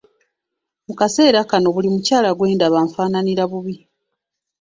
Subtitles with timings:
[0.87, 3.75] Mu kaseera kano buli mukyala gw’endaba anfaananira bubi.